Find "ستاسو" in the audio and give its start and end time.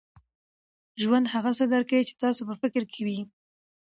2.17-2.41